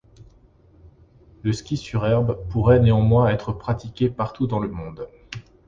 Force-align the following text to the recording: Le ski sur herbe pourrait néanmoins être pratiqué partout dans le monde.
Le 1.43 1.53
ski 1.53 1.77
sur 1.77 2.07
herbe 2.07 2.35
pourrait 2.49 2.79
néanmoins 2.79 3.27
être 3.29 3.53
pratiqué 3.53 4.09
partout 4.09 4.47
dans 4.47 4.57
le 4.57 4.67
monde. 4.71 5.07